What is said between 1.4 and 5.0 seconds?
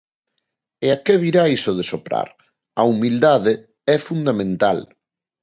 iso de soprar, a humildade é fundamental.